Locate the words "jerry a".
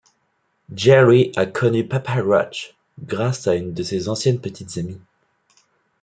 0.73-1.45